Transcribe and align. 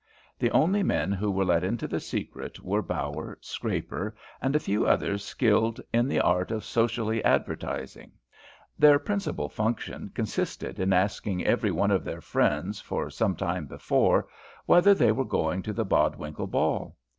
The 0.39 0.49
only 0.49 0.81
men 0.81 1.11
who 1.11 1.29
were 1.29 1.45
let 1.45 1.63
into 1.63 1.87
the 1.87 1.99
secret 1.99 2.59
were 2.63 2.81
Bower, 2.81 3.37
Scraper, 3.39 4.15
and 4.41 4.55
a 4.55 4.59
few 4.59 4.87
others 4.87 5.23
skilled 5.23 5.79
in 5.93 6.07
the 6.07 6.19
art 6.19 6.49
of 6.49 6.65
socially 6.65 7.23
advertising. 7.23 8.13
Their 8.79 8.97
principal 8.97 9.47
function 9.47 10.09
consisted 10.15 10.79
in 10.79 10.91
asking 10.91 11.45
every 11.45 11.69
one 11.69 11.91
of 11.91 12.03
their 12.03 12.19
friends 12.19 12.79
for 12.81 13.11
some 13.11 13.35
time 13.35 13.67
before 13.67 14.27
whether 14.65 14.95
they 14.95 15.11
were 15.11 15.23
going 15.23 15.61
to 15.61 15.71
the 15.71 15.85
Bodwinkle 15.85 16.47
ball. 16.49 16.97